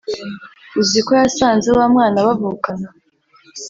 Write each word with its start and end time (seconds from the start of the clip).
uziko 0.81 1.11
yasanze 1.21 1.67
wamwana 1.77 2.17
bavukana 2.25 2.87